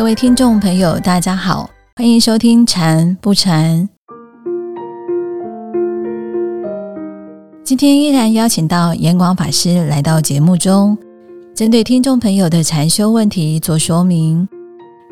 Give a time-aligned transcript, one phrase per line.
[0.00, 3.86] 各位听众朋友，大家好，欢迎收听《禅不禅》。
[7.62, 10.96] 今天依然邀请到严广法师来到节目中，
[11.54, 14.48] 针对听众朋友的禅修问题做说明。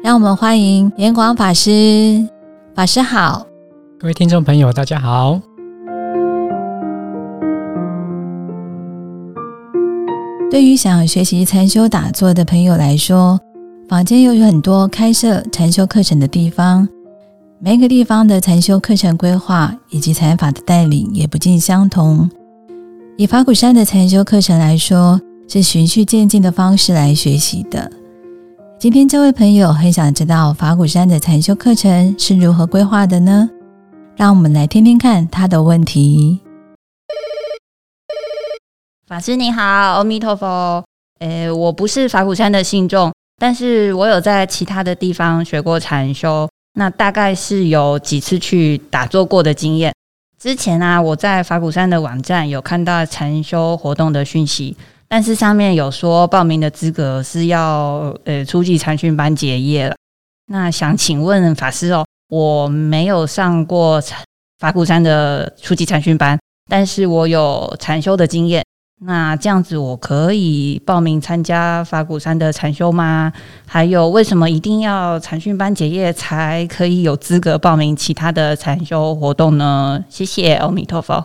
[0.03, 2.27] 让我们欢迎严广法师。
[2.75, 3.47] 法师好，
[4.01, 5.39] 各位听众朋友，大家好。
[10.51, 13.39] 对于想学习禅修打坐的朋友来说，
[13.89, 16.87] 坊间又有很多开设禅修课程的地方，
[17.59, 22.31] 每一个地方的禅修课程规划以及禅法的带领也不尽相同。
[23.17, 27.91] 以法鼓山的禅修课程来说，是循序渐进的方式来学习的。
[28.79, 33.49] 今天这位朋友很想知道法鼓山的禅修课程是如何规划的呢？
[34.17, 36.41] 让我们来听听看他的问题。
[39.07, 40.85] 法师你好，阿弥陀佛。
[41.21, 43.11] 诶，我不是法鼓山的信众。
[43.39, 49.93] 但是我有在其他的地方学过禅修，那大概是有几次去打坐过的经验。
[50.39, 54.77] 之前啊，我在法鼓山的网站有看到禅修活动的讯息，
[55.09, 59.97] 但是上面有说报名的资格是要呃初级禅训班结业了。
[60.47, 64.01] 那想请问法师哦，我没有上过
[64.59, 68.65] 法鼓山的初级禅训班，但是我有禅修的经验。
[69.01, 73.33] 那这样子，我可以报名参加法鼓山的禅修吗？
[73.65, 80.05] 还有，为什么一定要禅训班结业才可以有资格报名其他的禅修活动呢？
[80.09, 81.25] 谢谢，阿弥陀佛。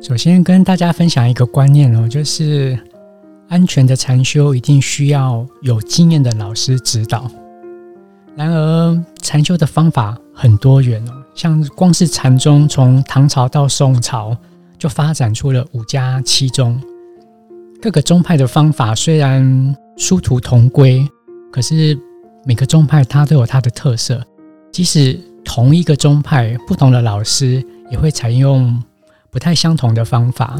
[0.00, 2.78] 首先跟大家分享一个观念哦，就是
[3.48, 7.28] 安全的禅修一定需要有经验的老师指导。
[8.36, 11.25] 然而，禅修的方法很多元哦。
[11.36, 14.34] 像光是禅宗，从唐朝到宋朝
[14.78, 16.80] 就发展出了五家七宗。
[17.80, 21.06] 各个宗派的方法虽然殊途同归，
[21.52, 21.96] 可是
[22.46, 24.24] 每个宗派它都有它的特色。
[24.72, 28.82] 即使同一个宗派，不同的老师也会采用
[29.30, 30.58] 不太相同的方法。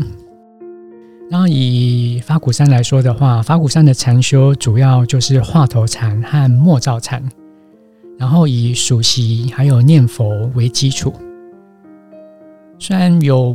[1.31, 7.26] 然后以法鼓山来说的话，法鼓山的禅修主要就是化头禅和默照禅。
[8.19, 11.12] 然后以数息还有念佛为基础，
[12.78, 13.54] 虽然有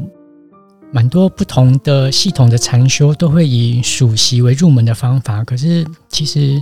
[0.92, 6.62] 蛮多不同的系统的禅修都会以数息为入门的方法，可是其实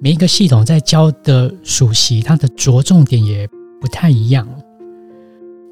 [0.00, 3.48] 每一个系统在教的数息，它的着重点也
[3.80, 4.46] 不太一样。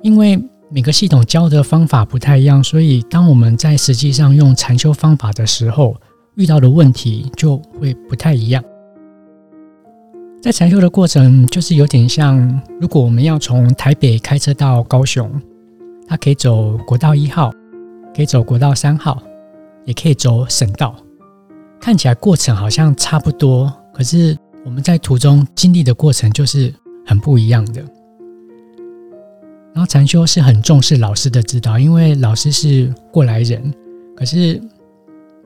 [0.02, 0.40] 因为
[0.70, 5.96] 每个系统教的方法不太一样，所以当我们在实际上用禅修方法的时候，
[6.36, 8.64] 遇到的问题就会不太一样。
[10.42, 15.30] 在禅修的过程，就是有点像，如果我们要从台北开车到高雄，
[16.08, 17.52] 它可以走国道一号，
[18.12, 19.22] 可以走国道三号，
[19.84, 20.96] 也可以走省道。
[21.80, 26.74] 看起来过程好像差不多，可是我们在途中经历的过程就是
[27.06, 27.80] 很不一样的。
[29.72, 33.72] 然后禅修是很重视老师的指导，因为老师是过来人，
[34.16, 34.60] 可是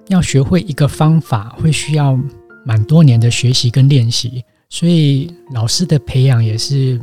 [0.08, 2.18] 要学会一个方法，会需要
[2.64, 4.42] 蛮多年的学习跟练习。
[4.68, 7.00] 所以老师的培养也是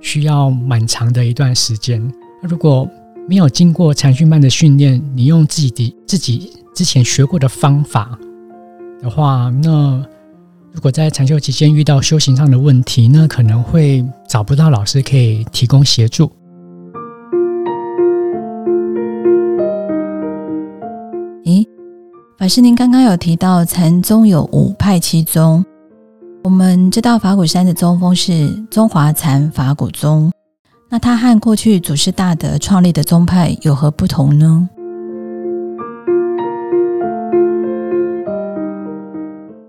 [0.00, 2.12] 需要蛮长的一段时间。
[2.42, 2.88] 如果
[3.28, 8.18] 没有经过禅训班的训练，你用自己的自己之前学过的方法
[9.00, 10.04] 的话，那
[10.72, 16.30] 如果在禅修期间遇到修行上的问题，那可能会找不到老师可以提供协助。
[21.44, 21.64] 咦，
[22.36, 25.64] 法师，您刚刚有提到禅宗有五派七宗。
[26.44, 30.32] 我们知道法鼓山的宗风是中华禅法鼓宗，
[30.90, 34.68] 那它和过去祖师大德创立的宗派有何不同呢？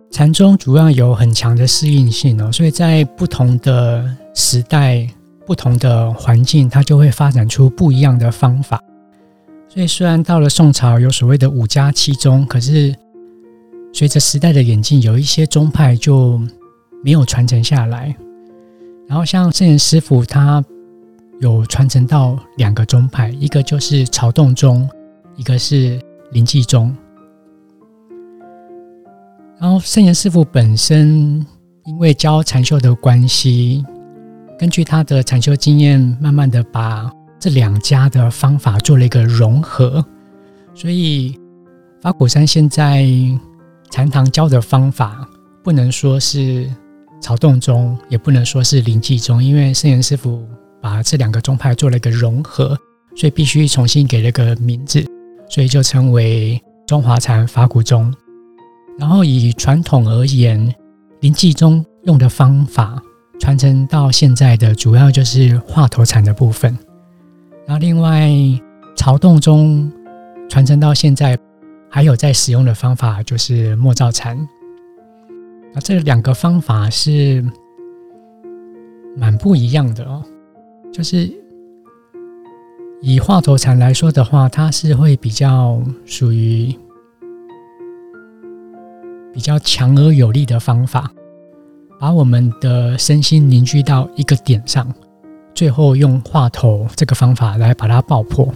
[0.09, 4.03] 禅宗主要有很强的适应性哦，所以在不同的
[4.34, 5.08] 时代、
[5.46, 8.81] 不同的环境，它就会发展出不一样的方法。
[9.70, 12.96] 所以虽然到了宋朝有所谓的五家七宗，可是
[13.93, 16.40] 随着时代的演进，有一些宗派就
[17.03, 18.16] 没有传承下来，
[19.08, 20.64] 然后像圣严师傅，他
[21.41, 24.90] 有传承到两个宗派，一个就是曹洞宗，
[25.35, 26.00] 一个是
[26.32, 26.96] 临济宗。
[29.59, 31.46] 然后圣严师傅本身
[31.84, 33.85] 因为教禅修的关系，
[34.58, 40.03] 根据他的禅修经验，慢慢的把这两家的方法做了一个融合，
[40.73, 41.38] 所以
[42.02, 43.06] 法鼓山现在
[43.91, 45.28] 禅堂教的方法，
[45.61, 46.66] 不能说是。
[47.23, 50.46] 曹洞宗也不能说是灵济宗，因为圣严师傅
[50.81, 52.78] 把这两个宗派做了一个融合，
[53.16, 55.02] 所以必须重新给了个名字，
[55.49, 58.14] 所以就称为中华禅、法鼓宗。
[58.99, 60.75] 然后以传统而言，
[61.22, 63.02] 临济宗用的方法
[63.40, 66.78] 传承到现在的主要就是化头禅的部分。
[67.66, 68.29] 然后另外
[68.97, 69.90] 曹洞宗
[70.49, 71.40] 传承到现在
[71.90, 74.37] 还有在使用的方法就是默照禅。
[75.73, 77.43] 那这两个方法是
[79.17, 80.23] 蛮不一样的哦，
[80.91, 81.29] 就是
[83.02, 86.73] 以化头禅来说的话，它是会比较属于。
[89.34, 91.11] 比较强而有力的方法，
[91.99, 94.87] 把我们的身心凝聚到一个点上，
[95.55, 98.47] 最后用画头这个方法来把它爆破。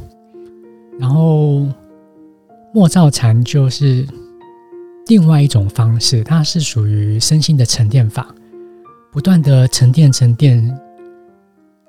[1.00, 1.66] 然后
[2.72, 4.06] 默照禅就是
[5.08, 8.28] 另外一种方式，它是属于身心的沉淀法，
[9.12, 10.78] 不断的沉淀沉淀，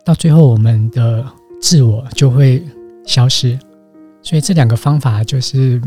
[0.04, 1.24] 到最后我们的
[1.60, 2.62] 自我就会
[3.04, 3.58] 消失。
[4.22, 5.80] 所以这两个方法就是。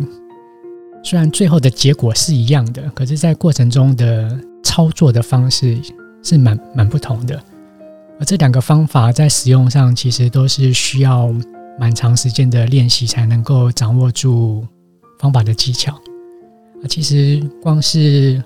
[1.03, 5.75] 虽然最后的结果是一样的，可是，在过程中的操作的方式
[6.21, 7.41] 是蛮蛮不同的。
[8.19, 11.33] 而这两个方法在使用上，其实都是需要
[11.79, 14.63] 蛮长时间的练习才能够掌握住
[15.17, 15.99] 方法的技巧。
[16.87, 18.43] 其实光是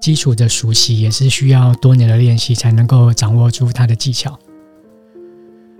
[0.00, 4.38] 基础的熟悉，也是需要多年的练习才能够掌握住它的技巧。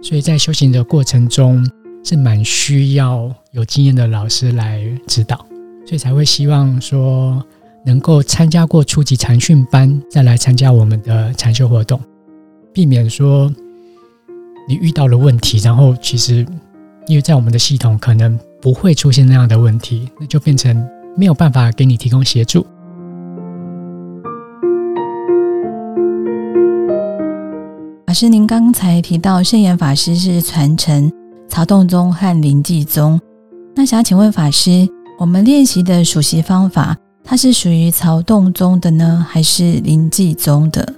[0.03, 1.69] 所以在修行的过程中，
[2.05, 5.45] 是蛮需要有经验的老师来指导。
[5.87, 7.41] 所以才会希望说，
[7.85, 12.01] 能够参加过初级禅训班，再来参加我们的禅修活动，
[12.73, 13.49] 避免说
[14.69, 16.45] 你遇到了问题，然后其实
[17.07, 20.85] 因为在我们的系统可能不会出现那样的问题，那就变成
[21.17, 22.67] 没有办法给你提供协助。
[28.07, 31.11] 法师，您刚才提到圣严法师是传承
[31.49, 33.21] 曹洞宗和临济宗，
[33.75, 34.89] 那想请问法师？
[35.19, 40.95] 我们练习的数息方法，它是属于曹洞宗的呢，还是临济宗的？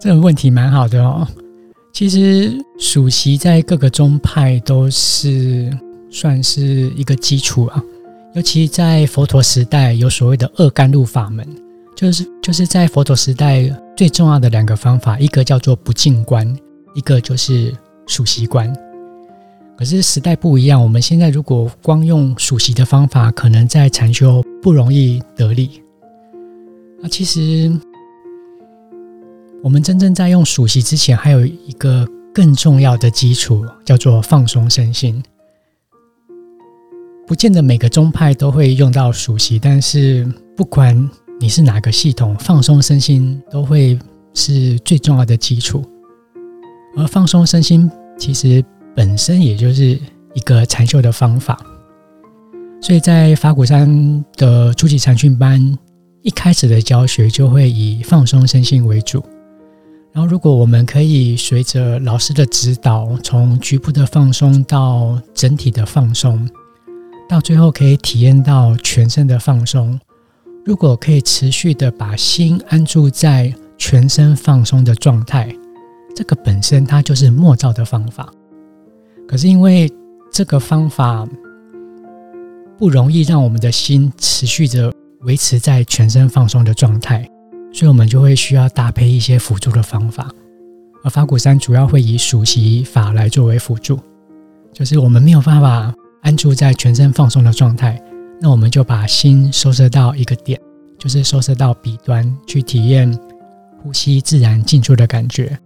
[0.00, 1.26] 这个问题蛮好的哦。
[1.92, 5.70] 其实数息在各个宗派都是
[6.10, 7.82] 算是一个基础啊，
[8.34, 11.46] 尤其在佛陀时代有所谓的二甘露法门，
[11.94, 16.56] 就是就是在佛陀时代最重要的两个方法，一个叫做不净观，
[16.94, 17.72] 一个就是
[18.06, 18.74] 数息观。
[19.76, 25.82] 可是时代不一样，我们现在如果光用数息的方法，可能在禅修不容易得力。
[27.02, 27.70] 那其实
[29.62, 35.22] 我们真正在用数息之前，还有一个更重要的基础，叫做放松身心。
[37.26, 40.26] 不见得每个宗派都会用到数息，但是
[40.56, 41.08] 不管
[41.40, 43.98] 你是哪个系统，放松身心都会
[44.34, 45.84] 是最重要的基础。
[46.96, 48.64] 而放松身心，其实。
[48.94, 49.98] 本身也就是
[50.34, 51.58] 一个禅修的方法，
[52.78, 55.58] 所以在法鼓山的初级禅训班
[56.20, 59.24] 一开始的教学就会以放松身心为主。
[60.14, 66.46] 然后，如果我们可以随着老师的指导，从局部的放松到整体的放松，
[67.26, 69.98] 到最后可以体验到全身的放松。
[70.66, 75.50] 如果可以持续的把心安住在全身放松的状态，
[76.14, 78.30] 这个本身它就是默照的方法。
[79.26, 79.90] 可是因为
[80.30, 81.26] 这个方法
[82.76, 84.92] 不容易让我们的心持续着
[85.22, 87.26] 维持在全身放松的状态，
[87.72, 90.28] 所以我们就会需要搭配一些辅助的方法。
[91.04, 93.98] 而法鼓山主要会以数息法来作为辅助，
[94.72, 98.00] 就是我们没有办法安住在全身放松的状态，
[98.40, 100.60] 那我们就把心收摄到一个点，
[100.98, 103.12] 就是收摄到笔端去体验
[103.82, 105.58] 呼吸自然进出的感觉。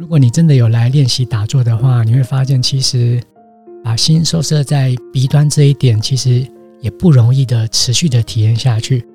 [0.00, 3.20] 如果你真的有来练习打坐的话，你会发现，其实
[3.84, 6.46] 把心收摄在鼻端这一点，其实
[6.80, 9.06] 也不容易的持续的体验下去。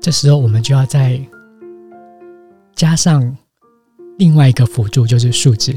[0.00, 1.20] 这时候，我们就要再
[2.74, 3.36] 加上
[4.18, 5.74] 另外一个辅助，就是数字。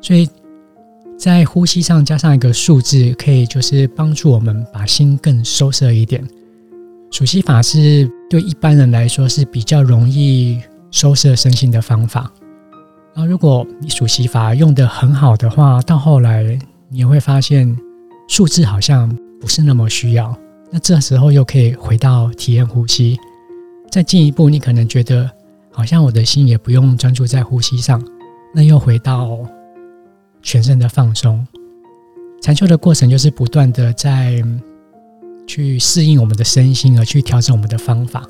[0.00, 0.28] 所以
[1.16, 6.26] 在呼吸上加上一个数字，可以就是帮助我们把心更收摄一点。
[7.10, 12.30] 数息法是对一般人来说是比较容易收摄身心的方法。
[13.14, 17.76] 那如果你数息法用的很好的话，到后来你会发现
[18.28, 19.08] 数字好像
[19.40, 20.36] 不是那么需要。
[20.70, 23.18] 那这时候又可以回到体验呼吸，
[23.90, 25.30] 再进一步，你可能觉得
[25.70, 28.02] 好像我的心也不用专注在呼吸上，
[28.54, 29.38] 那又回到
[30.42, 31.46] 全身的放松。
[32.40, 34.42] 禅修的过程就是不断的在
[35.46, 38.24] 去适应我们的身心，而去调整我们的方法。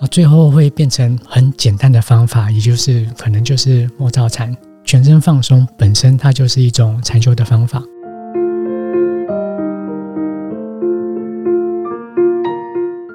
[0.00, 7.82] 啊，最后会变成很简单的方法，也就是可能就是默照禅全身放松本身它就是一种禅修的方法。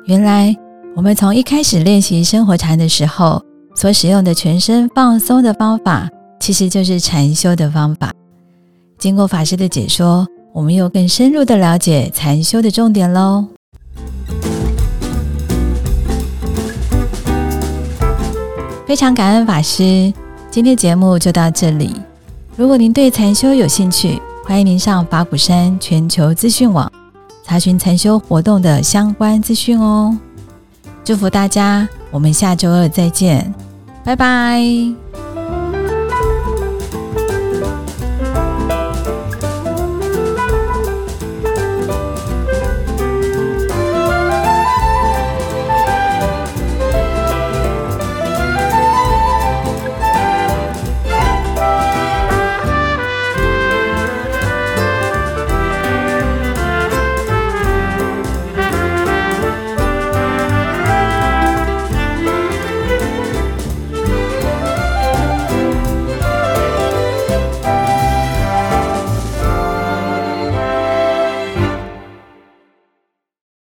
[0.06, 0.54] 原来
[0.96, 3.44] 我们从一开始练习生活禅的时候
[3.76, 6.08] 所使用的全身放松的方法，
[6.40, 8.12] 其实就是禅修的方法。
[9.00, 13.44] 经过法师的解说，我们又更深入的了解禅修的重点喽。
[18.86, 20.14] 非常感恩法师，
[20.52, 21.96] 今天节目就到这里。
[22.56, 26.90] 如果您对禅修有兴趣，欢迎您上法鼓山全球资讯网
[27.44, 30.16] 查询禅修活动的相关资讯哦。
[31.04, 33.54] 祝福大家，我们下周二再见，
[34.04, 35.03] 拜拜。